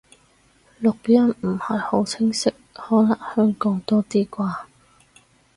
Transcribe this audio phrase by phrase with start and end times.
[0.81, 4.65] 錄音唔係好清晰，可能香港多啲啩